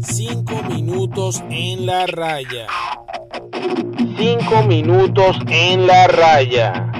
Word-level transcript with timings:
Cinco 0.00 0.62
minutos 0.68 1.42
en 1.50 1.86
la 1.86 2.06
raya. 2.06 2.66
Cinco 4.16 4.62
minutos 4.62 5.36
en 5.48 5.86
la 5.86 6.06
raya. 6.06 6.92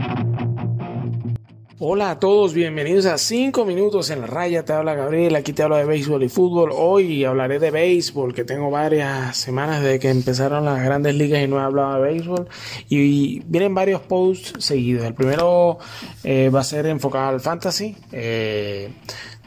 Hola 1.79 2.13
a 2.13 2.19
todos, 2.19 2.55
bienvenidos 2.55 3.05
a 3.05 3.19
5 3.19 3.67
minutos 3.67 4.09
en 4.09 4.23
la 4.23 4.27
raya. 4.27 4.65
Te 4.65 4.73
habla 4.73 4.95
Gabriel, 4.95 5.37
aquí 5.37 5.53
te 5.53 5.63
hablo 5.63 5.77
de 5.77 5.85
béisbol 5.85 6.23
y 6.23 6.31
fútbol. 6.31 6.71
Hoy 6.73 7.23
hablaré 7.25 7.59
de 7.59 7.71
béisbol, 7.71 8.33
que 8.33 8.45
tengo 8.45 8.71
varias 8.71 9.37
semanas 9.37 9.83
desde 9.83 9.99
que 9.99 10.09
empezaron 10.09 10.65
las 10.65 10.83
grandes 10.83 11.15
ligas 11.15 11.43
y 11.45 11.47
no 11.47 11.61
he 11.61 11.63
hablado 11.63 12.01
de 12.01 12.13
béisbol. 12.13 12.49
Y 12.89 13.41
vienen 13.41 13.75
varios 13.75 14.01
posts 14.01 14.55
seguidos. 14.65 15.05
El 15.05 15.13
primero 15.13 15.79
eh, 16.25 16.49
va 16.49 16.61
a 16.61 16.65
ser 16.65 16.87
enfocado 16.87 17.29
al 17.29 17.41
fantasy. 17.41 17.95
Eh, 18.11 18.91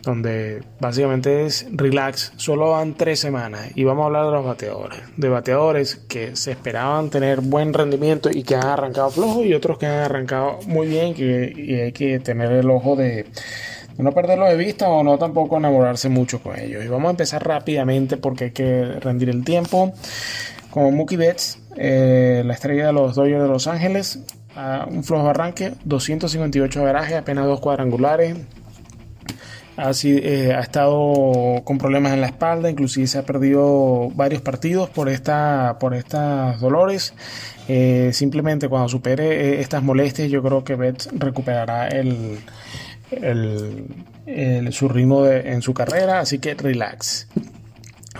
donde 0.04 0.64
básicamente 0.80 1.46
es 1.46 1.68
relax, 1.72 2.34
solo 2.38 2.72
van 2.72 2.96
tres 2.96 3.20
semanas 3.20 3.72
y 3.76 3.84
vamos 3.84 4.04
a 4.04 4.06
hablar 4.08 4.26
de 4.26 4.32
los 4.32 4.46
bateadores, 4.46 5.00
de 5.18 5.30
bateadores 5.30 5.96
que 6.08 6.36
se 6.36 6.52
esperaban 6.52 7.10
tener 7.10 7.42
buen 7.42 7.74
rendimiento 7.74 8.30
y 8.32 8.44
que 8.44 8.56
han 8.56 8.66
arrancado 8.66 9.10
flojo 9.10 9.44
y 9.44 9.54
otros 9.54 9.78
que 9.78 9.88
han 9.88 10.00
arrancado 10.00 10.60
muy 10.68 10.88
bien 10.88 11.16
y 11.18 11.74
hay 11.76 11.92
que 11.92 12.20
tener 12.20 12.52
el 12.52 12.70
ojo 12.70 12.96
de, 12.96 13.26
no 14.00 14.14
perderlo 14.14 14.46
de 14.46 14.56
vista 14.56 14.88
o 14.88 15.04
no 15.04 15.18
tampoco 15.18 15.58
enamorarse 15.58 16.10
mucho 16.10 16.42
con 16.42 16.58
ellos. 16.58 16.84
Y 16.84 16.88
vamos 16.88 17.08
a 17.08 17.12
empezar 17.12 17.46
rápidamente 17.46 18.18
porque 18.18 18.46
hay 18.46 18.52
que 18.52 18.86
rendir 18.86 19.30
el 19.30 19.44
tiempo. 19.44 19.94
Como 20.72 20.92
Mookie 20.92 21.18
Betts, 21.18 21.60
eh, 21.76 22.44
la 22.46 22.54
estrella 22.54 22.88
de 22.88 22.94
los 22.94 23.16
Dodgers 23.16 23.42
de 23.42 23.48
Los 23.48 23.68
Ángeles, 23.68 24.20
un 24.90 25.04
flojo 25.04 25.30
arranque, 25.30 25.74
258 25.84 26.84
veraje, 26.84 27.18
apenas 27.18 27.46
dos 27.46 27.60
cuadrangulares, 27.60 28.36
ha, 29.80 29.92
eh, 30.04 30.54
ha, 30.54 30.60
estado 30.60 31.62
con 31.64 31.78
problemas 31.78 32.14
en 32.14 32.22
la 32.22 32.28
espalda, 32.28 32.70
inclusive 32.70 33.08
se 33.08 33.18
ha 33.18 33.24
perdido 33.24 34.10
varios 34.14 34.42
partidos 34.42 34.90
por, 34.90 35.10
esta, 35.10 35.78
por 35.80 35.94
estas 35.94 36.60
dolores. 36.60 37.14
Eh, 37.68 38.12
simplemente 38.14 38.68
cuando 38.68 38.90
supere 38.90 39.54
eh, 39.58 39.62
estas 39.62 39.84
molestias, 39.84 40.30
yo 40.30 40.44
creo 40.44 40.64
que 40.64 40.76
Betts 40.76 41.10
recuperará 41.14 41.88
el, 41.88 42.40
el, 43.12 44.74
su 44.74 44.90
ritmo 44.90 45.26
en 45.26 45.62
su 45.62 45.74
carrera, 45.74 46.20
así 46.20 46.40
que 46.40 46.54
relax. 46.56 47.28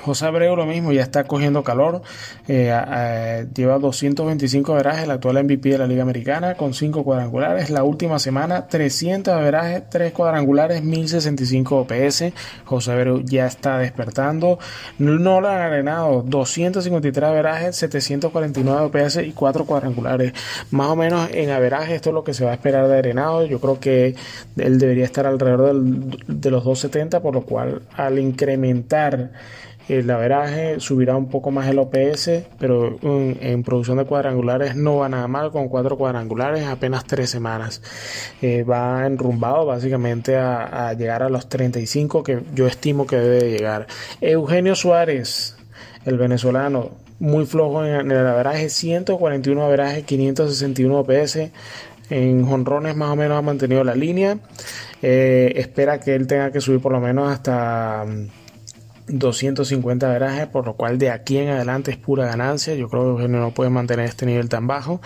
José 0.02 0.26
Abreu 0.26 0.56
lo 0.56 0.66
mismo, 0.66 0.92
ya 0.92 1.02
está 1.02 1.26
cogiendo 1.26 1.64
calor. 1.64 2.02
Eh, 2.48 3.48
lleva 3.54 3.80
225 3.80 4.74
verajes, 4.74 5.04
el 5.04 5.12
actual 5.12 5.44
MVP 5.44 5.70
de 5.70 5.78
la 5.78 5.88
Liga 5.88 6.04
Americana, 6.04 6.56
con 6.56 6.74
5 6.74 7.04
cuadrangulares. 7.04 7.70
La 7.70 7.84
última 7.84 8.20
semana, 8.20 8.68
300 8.68 9.42
verajes, 9.42 9.90
3 9.90 10.12
cuadrangulares, 10.12 10.84
1065 10.84 11.78
OPS. 11.78 12.34
José 12.66 12.92
Abreu 12.92 13.22
ya 13.24 13.46
está 13.46 13.78
despertando. 13.78 14.60
No 14.98 15.42
lo 15.42 15.48
han 15.48 15.62
arenado, 15.62 16.24
253 16.24 17.32
verajes, 17.32 17.76
749 17.76 18.82
OPS 18.86 19.18
y 19.18 19.32
4 19.32 19.66
cuadrangulares. 19.66 20.34
Más 20.72 20.88
o 20.88 20.96
menos 20.96 21.30
en 21.34 21.50
averaje, 21.50 21.96
esto 21.96 22.10
es 22.10 22.14
lo 22.14 22.24
que 22.24 22.34
se 22.34 22.46
va 22.46 22.52
a 22.52 22.54
esperar 22.54 22.88
de 22.88 22.98
arenado. 22.98 23.46
Yo 23.46 23.60
creo 23.60 23.80
que 23.80 24.16
él 24.58 24.80
debería 24.80 25.06
estar 25.06 25.26
alrededor 25.26 25.76
de 25.76 26.52
los 26.52 26.64
270, 26.64 27.22
por 27.22 27.34
lo 27.34 27.42
cual 27.42 27.82
al 27.96 28.20
incrementar 28.20 29.32
el 29.90 30.10
averaje 30.12 30.80
subirá 30.80 31.18
un 31.18 31.30
poco 31.30 31.50
más 31.50 31.68
el 31.68 31.80
OPS, 31.80 32.30
pero 32.60 33.00
en, 33.02 33.64
producción 33.64 33.98
de 33.98 34.06
cuadrangulares 34.06 34.76
no 34.76 34.98
va 34.98 35.10
nada 35.10 35.28
mal 35.28 35.52
con 35.52 35.68
cuatro 35.68 35.98
cuadrangulares 35.98 36.68
apenas 36.68 37.06
tres 37.06 37.32
semanas. 37.32 37.82
Eh, 38.44 38.64
va 38.64 39.08
enrumbado 39.08 39.66
básicamente 39.66 40.38
a, 40.38 40.94
llegar 40.94 41.24
a 41.24 41.30
los 41.30 41.50
35 41.50 42.22
que 42.22 42.40
yo 42.54 42.68
estimo 42.68 43.08
que 43.08 43.16
debe 43.16 43.50
llegar. 43.50 43.88
Eugenio 44.22 44.76
Suárez, 44.76 45.58
el 46.06 46.20
venezolano, 46.20 46.92
muy 47.18 47.48
flojo 47.48 47.84
en, 47.84 48.12
el 48.12 48.28
averaje, 48.28 48.70
141 48.70 49.64
averaje, 49.64 50.04
561 50.04 51.00
OPS. 51.00 51.40
En 52.12 52.46
jonrones 52.46 52.96
más 52.96 53.10
o 53.10 53.16
menos 53.16 53.40
ha 53.40 53.42
mantenido 53.42 53.84
la 53.84 53.96
línea. 53.96 54.38
Eh, 55.02 55.54
espera 55.56 56.00
que 56.00 56.14
él 56.14 56.28
tenga 56.28 56.52
que 56.52 56.62
subir 56.62 56.80
por 56.80 56.92
lo 56.92 57.00
menos 57.00 57.32
hasta 57.32 58.06
250 59.10 60.08
verajes, 60.08 60.48
por 60.48 60.66
lo 60.66 60.76
cual 60.76 60.98
de 60.98 61.10
aquí 61.10 61.38
en 61.38 61.50
adelante 61.50 61.92
es 61.92 61.98
pura 61.98 62.26
ganancia. 62.26 62.76
Yo 62.76 62.90
creo 62.90 63.04
que 63.04 63.10
Eugenio 63.10 63.40
no 63.40 63.52
puede 63.52 63.70
mantener 63.70 64.06
este 64.06 64.26
nivel 64.26 64.50
tan 64.50 64.68
bajo. 64.68 65.02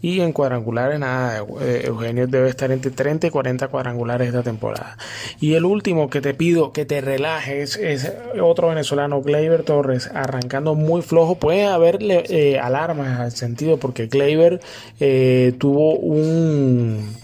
Y 0.00 0.20
en 0.20 0.32
cuadrangulares, 0.32 0.98
nada, 0.98 1.44
eh, 1.60 1.82
Eugenio 1.86 2.26
debe 2.26 2.48
estar 2.48 2.70
entre 2.70 2.90
30 2.90 3.26
y 3.26 3.30
40 3.30 3.68
cuadrangulares 3.68 4.28
esta 4.28 4.42
temporada. 4.42 4.96
Y 5.40 5.54
el 5.54 5.64
último 5.64 6.10
que 6.10 6.20
te 6.20 6.34
pido 6.34 6.72
que 6.72 6.84
te 6.84 7.00
relajes 7.00 7.76
es 7.76 8.12
otro 8.40 8.68
venezolano, 8.68 9.22
Gleyber 9.22 9.62
Torres, 9.62 10.10
arrancando 10.12 10.74
muy 10.74 11.02
flojo. 11.02 11.36
Puede 11.36 11.66
haberle 11.66 12.24
eh, 12.28 12.58
alarmas 12.58 13.20
al 13.20 13.32
sentido, 13.32 13.78
porque 13.78 14.06
Gleyber 14.06 14.60
eh, 15.00 15.54
tuvo 15.58 15.96
un, 15.96 17.14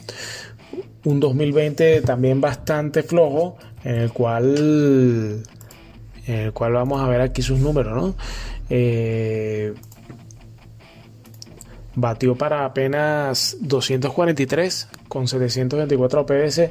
un 1.05 1.21
2020 1.21 2.03
también 2.03 2.41
bastante 2.41 3.03
flojo, 3.03 3.57
en 3.85 3.97
el 3.97 4.13
cual 4.13 5.43
en 6.31 6.39
el 6.39 6.53
cual 6.53 6.73
vamos 6.73 7.01
a 7.01 7.09
ver 7.09 7.21
aquí 7.21 7.43
sus 7.43 7.59
números, 7.59 7.95
¿no? 7.95 8.15
Eh, 8.69 9.75
batió 11.95 12.37
para 12.37 12.65
apenas 12.65 13.57
243 13.61 14.89
con 15.09 15.27
724 15.27 16.21
OPS 16.21 16.71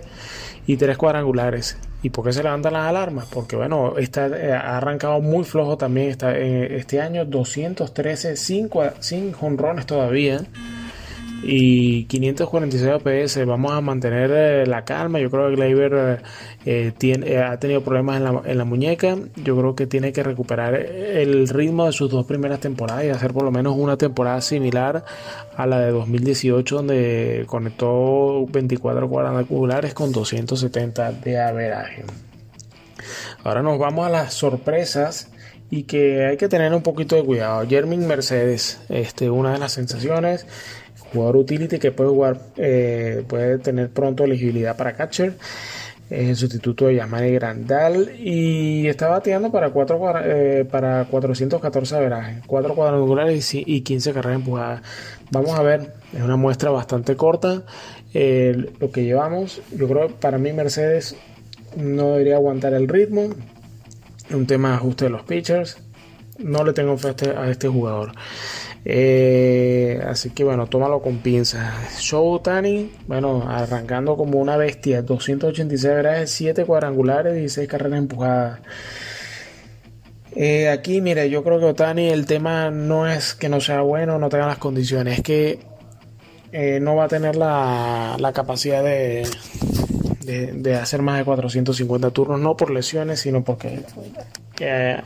y 0.65 0.77
3 0.77 0.97
cuadrangulares. 0.97 1.77
¿Y 2.01 2.11
por 2.11 2.23
qué 2.23 2.31
se 2.31 2.41
levantan 2.41 2.73
las 2.73 2.87
alarmas? 2.87 3.25
Porque 3.25 3.57
bueno, 3.57 3.97
está, 3.97 4.27
eh, 4.27 4.53
ha 4.53 4.77
arrancado 4.77 5.19
muy 5.19 5.43
flojo 5.43 5.77
también 5.77 6.09
está, 6.09 6.37
eh, 6.37 6.77
este 6.77 7.01
año, 7.01 7.25
213 7.25 8.37
sin, 8.37 8.69
sin 8.99 9.33
jonrones 9.33 9.85
todavía 9.85 10.45
y 11.43 12.05
546 12.05 12.91
OPS. 12.93 13.45
Vamos 13.45 13.71
a 13.71 13.81
mantener 13.81 14.31
eh, 14.33 14.65
la 14.65 14.83
calma. 14.83 15.19
Yo 15.19 15.29
creo 15.29 15.49
que 15.49 15.55
Gleyber 15.55 16.21
eh, 16.65 16.93
eh, 16.99 17.37
ha 17.37 17.57
tenido 17.59 17.81
problemas 17.81 18.17
en 18.17 18.23
la, 18.23 18.41
en 18.45 18.57
la, 18.57 18.65
muñeca. 18.65 19.17
Yo 19.37 19.57
creo 19.57 19.75
que 19.75 19.87
tiene 19.87 20.11
que 20.11 20.23
recuperar 20.23 20.75
el 20.75 21.47
ritmo 21.47 21.85
de 21.85 21.91
sus 21.91 22.09
dos 22.09 22.25
primeras 22.25 22.59
temporadas 22.59 23.05
y 23.05 23.09
hacer 23.09 23.33
por 23.33 23.43
lo 23.43 23.51
menos 23.51 23.75
una 23.77 23.97
temporada 23.97 24.41
similar 24.41 25.03
a 25.55 25.65
la 25.65 25.79
de 25.79 25.91
2018, 25.91 26.75
donde 26.75 27.43
conectó 27.47 28.45
24 28.47 29.09
cuadrangulares 29.09 29.93
con 29.93 30.11
270 30.11 31.11
de 31.13 31.39
averaje. 31.39 32.03
Ahora 33.43 33.61
nos 33.61 33.79
vamos 33.79 34.05
a 34.05 34.09
las 34.09 34.33
sorpresas 34.33 35.31
y 35.69 35.83
que 35.83 36.25
hay 36.25 36.37
que 36.37 36.47
tener 36.47 36.73
un 36.73 36.81
poquito 36.81 37.15
de 37.15 37.23
cuidado. 37.23 37.67
Jermin 37.67 38.07
Mercedes, 38.07 38.79
este, 38.89 39.29
una 39.29 39.53
de 39.53 39.59
las 39.59 39.73
sensaciones, 39.73 40.45
jugador 41.13 41.37
utility 41.37 41.79
que 41.79 41.91
puede 41.91 42.09
jugar, 42.09 42.39
eh, 42.57 43.23
puede 43.27 43.59
tener 43.59 43.89
pronto 43.89 44.23
elegibilidad 44.23 44.75
para 44.75 44.93
catcher. 44.93 45.35
Es 46.09 46.27
el 46.27 46.35
sustituto 46.35 46.87
de 46.87 46.95
Yamani 46.95 47.31
Grandal 47.33 48.15
y 48.17 48.87
está 48.87 49.09
bateando 49.09 49.51
para, 49.51 49.69
4, 49.69 50.11
eh, 50.23 50.65
para 50.65 51.05
414 51.05 51.95
averajes, 51.95 52.43
4 52.47 52.73
cuadrangulares 52.73 53.53
y 53.53 53.81
15 53.81 54.13
carreras 54.13 54.39
empujadas. 54.39 54.81
Vamos 55.29 55.51
a 55.51 55.61
ver, 55.61 55.93
es 56.11 56.21
una 56.23 56.35
muestra 56.35 56.71
bastante 56.71 57.15
corta 57.15 57.61
eh, 58.15 58.71
lo 58.79 58.91
que 58.91 59.03
llevamos. 59.03 59.61
Yo 59.71 59.87
creo 59.87 60.07
que 60.07 60.13
para 60.15 60.39
mí 60.39 60.51
Mercedes 60.51 61.15
no 61.77 62.13
debería 62.13 62.37
aguantar 62.37 62.73
el 62.73 62.87
ritmo. 62.87 63.29
Un 64.31 64.45
tema 64.45 64.69
de 64.69 64.75
ajuste 64.75 65.05
de 65.05 65.11
los 65.11 65.23
pitchers. 65.23 65.77
No 66.37 66.63
le 66.63 66.73
tengo 66.73 66.97
fe 66.97 67.07
a 67.07 67.11
este, 67.11 67.29
a 67.31 67.49
este 67.49 67.67
jugador. 67.67 68.11
Eh, 68.85 70.01
así 70.07 70.29
que 70.29 70.43
bueno, 70.43 70.67
tómalo 70.67 71.01
con 71.01 71.17
pinzas. 71.17 71.99
Show 71.99 72.39
Tani, 72.39 72.91
bueno, 73.07 73.43
arrancando 73.47 74.15
como 74.15 74.39
una 74.39 74.55
bestia, 74.55 75.01
286 75.01 75.93
verajes, 75.93 76.31
7 76.31 76.65
cuadrangulares, 76.65 77.35
16 77.35 77.67
carreras 77.67 77.99
empujadas. 77.99 78.61
Eh, 80.35 80.69
aquí, 80.69 81.01
mire, 81.01 81.29
yo 81.29 81.43
creo 81.43 81.59
que 81.59 81.65
Otani 81.65 82.09
el 82.09 82.25
tema 82.25 82.69
no 82.69 83.07
es 83.07 83.33
que 83.33 83.49
no 83.49 83.59
sea 83.59 83.81
bueno, 83.81 84.19
no 84.19 84.29
tenga 84.29 84.47
las 84.47 84.59
condiciones, 84.59 85.17
es 85.17 85.23
que 85.23 85.59
eh, 86.51 86.79
no 86.81 86.95
va 86.95 87.05
a 87.05 87.07
tener 87.07 87.35
la, 87.35 88.15
la 88.19 88.31
capacidad 88.31 88.83
de, 88.83 89.27
de, 90.29 90.75
hacer 90.75 91.01
más 91.01 91.17
de 91.17 91.25
450 91.25 92.11
turnos, 92.11 92.39
no 92.39 92.55
por 92.55 92.71
lesiones, 92.71 93.19
sino 93.19 93.43
porque 93.43 93.81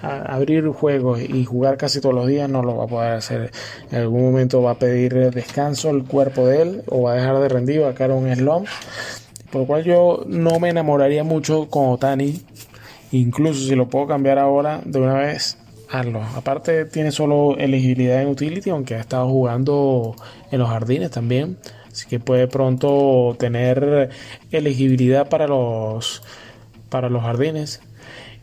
abrir 0.01 0.67
juegos 0.69 1.21
y 1.21 1.45
jugar 1.45 1.77
casi 1.77 2.01
todos 2.01 2.15
los 2.15 2.27
días 2.27 2.49
no 2.49 2.63
lo 2.63 2.77
va 2.77 2.85
a 2.85 2.87
poder 2.87 3.11
hacer. 3.13 3.51
En 3.91 3.99
algún 3.99 4.23
momento 4.23 4.61
va 4.61 4.71
a 4.71 4.79
pedir 4.79 5.31
descanso 5.31 5.89
el 5.89 6.03
cuerpo 6.03 6.47
de 6.47 6.61
él 6.61 6.83
o 6.87 7.03
va 7.03 7.13
a 7.13 7.15
dejar 7.15 7.39
de 7.39 7.49
rendir, 7.49 7.83
va 7.83 7.89
a 7.89 7.93
caer 7.93 8.11
un 8.11 8.33
slump. 8.35 8.67
Por 9.51 9.61
lo 9.61 9.67
cual 9.67 9.83
yo 9.83 10.23
no 10.27 10.59
me 10.59 10.69
enamoraría 10.69 11.23
mucho 11.23 11.69
con 11.69 11.89
Otani. 11.89 12.41
Incluso 13.11 13.67
si 13.67 13.75
lo 13.75 13.87
puedo 13.87 14.07
cambiar 14.07 14.39
ahora 14.39 14.81
de 14.83 14.99
una 14.99 15.13
vez, 15.13 15.59
hazlo. 15.91 16.23
Aparte 16.35 16.85
tiene 16.85 17.11
solo 17.11 17.55
elegibilidad 17.57 18.21
en 18.21 18.29
utility, 18.29 18.71
aunque 18.71 18.95
ha 18.95 18.99
estado 18.99 19.29
jugando 19.29 20.15
en 20.51 20.59
los 20.59 20.69
jardines 20.69 21.11
también. 21.11 21.57
Así 21.93 22.07
que 22.07 22.19
puede 22.19 22.47
pronto 22.47 23.35
tener 23.37 24.09
elegibilidad 24.49 25.29
para 25.29 25.47
los 25.47 26.23
para 26.89 27.07
los 27.07 27.21
jardines. 27.21 27.81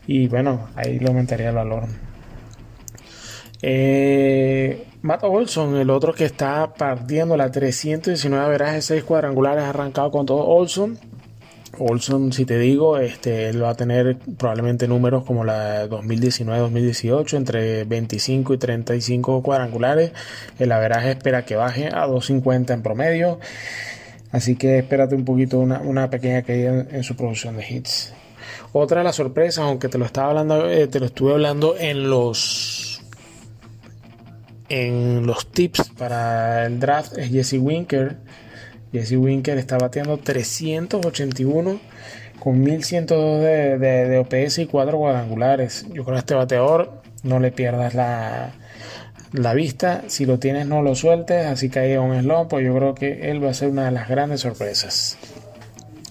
Y 0.07 0.29
bueno, 0.29 0.69
ahí 0.75 0.99
le 0.99 1.07
aumentaría 1.09 1.49
el 1.49 1.55
valor. 1.55 1.83
Eh, 3.61 4.87
Matt 5.01 5.25
Olson, 5.25 5.75
el 5.75 5.89
otro 5.89 6.13
que 6.13 6.23
está 6.23 6.73
partiendo 6.75 7.35
la 7.35 7.51
319 7.51 8.49
veraje, 8.49 8.81
6 8.81 9.03
cuadrangulares, 9.03 9.65
arrancado 9.65 10.11
con 10.11 10.25
todo 10.25 10.45
Olson. 10.45 10.97
Olson, 11.77 12.33
si 12.33 12.45
te 12.45 12.59
digo, 12.59 12.97
este, 12.97 13.49
él 13.49 13.63
va 13.63 13.69
a 13.69 13.75
tener 13.75 14.17
probablemente 14.37 14.87
números 14.87 15.23
como 15.23 15.43
la 15.43 15.87
2019-2018, 15.87 17.37
entre 17.37 17.83
25 17.85 18.53
y 18.53 18.57
35 18.57 19.41
cuadrangulares. 19.41 20.11
El 20.59 20.71
averaje 20.71 21.11
espera 21.11 21.45
que 21.45 21.55
baje 21.55 21.87
a 21.87 22.07
250 22.07 22.73
en 22.73 22.83
promedio. 22.83 23.39
Así 24.31 24.55
que 24.55 24.79
espérate 24.79 25.15
un 25.15 25.25
poquito, 25.25 25.59
una, 25.59 26.09
pequeña 26.09 26.41
caída 26.43 26.85
en, 26.89 27.03
su 27.03 27.15
producción 27.15 27.57
de 27.57 27.65
hits. 27.67 28.13
Otra 28.73 28.99
de 28.99 29.03
las 29.03 29.15
sorpresas, 29.15 29.65
aunque 29.65 29.89
te 29.89 29.97
lo 29.97 30.05
estaba 30.05 30.29
hablando, 30.29 30.69
eh, 30.69 30.87
te 30.87 30.99
lo 30.99 31.05
estuve 31.05 31.33
hablando 31.33 31.75
en 31.77 32.09
los 32.09 32.87
en 34.69 35.27
los 35.27 35.51
tips 35.51 35.91
para 35.97 36.65
el 36.65 36.79
draft, 36.79 37.17
es 37.17 37.29
Jesse 37.29 37.59
Winker 37.59 38.19
Jesse 38.91 39.13
Winker 39.13 39.57
está 39.57 39.77
bateando 39.77 40.17
381 40.17 41.79
con 42.39 42.61
1102 42.61 43.41
de, 43.41 43.77
de, 43.77 44.17
OPS 44.17 44.59
y 44.59 44.65
4 44.65 44.97
cuadrangulares. 44.97 45.85
Yo 45.93 46.03
creo 46.03 46.15
que 46.15 46.19
este 46.19 46.33
bateador 46.33 47.01
no 47.23 47.39
le 47.39 47.51
pierdas 47.51 47.93
la, 47.93 48.53
la 49.31 49.53
vista. 49.53 50.03
Si 50.07 50.25
lo 50.25 50.39
tienes, 50.39 50.65
no 50.67 50.81
lo 50.81 50.95
sueltes. 50.95 51.45
Así 51.45 51.69
que 51.69 51.79
ahí 51.79 51.97
un 51.97 52.19
slump, 52.19 52.49
pues 52.49 52.65
yo 52.65 52.75
creo 52.75 52.95
que 52.95 53.29
él 53.29 53.43
va 53.43 53.51
a 53.51 53.53
ser 53.53 53.69
una 53.69 53.85
de 53.85 53.91
las 53.91 54.09
grandes 54.09 54.41
sorpresas. 54.41 55.17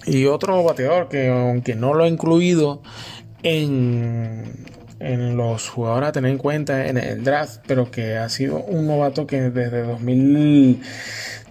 Y 0.06 0.26
otro 0.26 0.62
bateador 0.62 1.08
que, 1.08 1.28
aunque 1.28 1.74
no 1.74 1.94
lo 1.94 2.04
he 2.04 2.08
incluido 2.08 2.80
en, 3.42 4.66
en 5.00 5.36
los 5.36 5.68
jugadores 5.68 6.10
a 6.10 6.12
tener 6.12 6.30
en 6.30 6.38
cuenta 6.38 6.86
en 6.86 6.96
el 6.96 7.24
draft, 7.24 7.60
pero 7.66 7.90
que 7.90 8.16
ha 8.16 8.28
sido 8.28 8.58
un 8.58 8.86
novato 8.86 9.26
que 9.26 9.50
desde 9.50 9.82
2000 9.82 10.80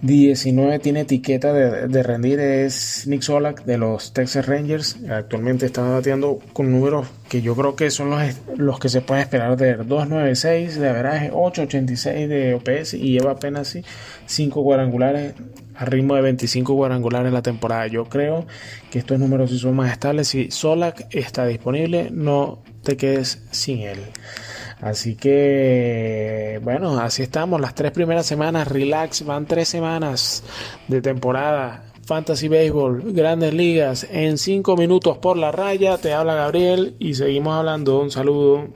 19 0.02 0.78
tiene 0.78 1.00
etiqueta 1.00 1.52
de, 1.52 2.02
rendir, 2.02 2.40
es 2.40 3.06
Nick 3.06 3.20
Solak 3.20 3.64
de 3.64 3.76
los 3.76 4.14
Texas 4.14 4.46
Rangers. 4.46 4.96
Actualmente 5.10 5.66
está 5.66 5.82
bateando 5.82 6.38
con 6.54 6.70
números 6.70 7.06
que 7.28 7.42
yo 7.42 7.54
creo 7.54 7.76
que 7.76 7.90
son 7.90 8.08
los, 8.08 8.22
los 8.56 8.78
que 8.78 8.88
se 8.88 9.02
pueden 9.02 9.22
esperar 9.22 9.56
de 9.58 9.78
2.96 9.78 10.72
de 10.76 10.88
averaje, 10.88 11.30
8.86 11.30 12.28
de 12.28 12.54
OPS 12.54 12.94
y 12.94 13.12
lleva 13.12 13.32
apenas 13.32 13.76
5 14.26 14.64
cuadrangulares 14.64 15.34
a 15.76 15.84
ritmo 15.84 16.14
de 16.14 16.22
25 16.22 16.76
cuadrangulares 16.76 17.28
en 17.28 17.34
la 17.34 17.42
temporada. 17.42 17.86
Yo 17.86 18.06
creo 18.06 18.46
que 18.90 18.98
estos 18.98 19.18
números 19.18 19.50
sí 19.50 19.58
son 19.58 19.76
más 19.76 19.92
estables. 19.92 20.28
Si 20.28 20.50
Solak 20.50 21.06
está 21.10 21.46
disponible, 21.46 22.08
no 22.10 22.62
te 22.82 22.96
quedes 22.96 23.42
sin 23.50 23.80
él. 23.80 23.98
Así 24.80 25.14
que, 25.14 26.58
bueno, 26.62 26.98
así 26.98 27.22
estamos. 27.22 27.60
Las 27.60 27.74
tres 27.74 27.92
primeras 27.92 28.26
semanas, 28.26 28.68
relax, 28.68 29.24
van 29.24 29.46
tres 29.46 29.68
semanas 29.68 30.42
de 30.88 31.02
temporada. 31.02 31.84
Fantasy 32.06 32.48
Baseball, 32.48 33.12
grandes 33.12 33.54
ligas, 33.54 34.06
en 34.10 34.36
cinco 34.36 34.76
minutos 34.76 35.18
por 35.18 35.36
la 35.36 35.52
raya. 35.52 35.98
Te 35.98 36.12
habla 36.12 36.34
Gabriel 36.34 36.96
y 36.98 37.14
seguimos 37.14 37.54
hablando. 37.54 38.00
Un 38.00 38.10
saludo. 38.10 38.68